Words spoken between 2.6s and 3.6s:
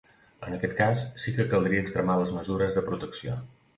de protecció.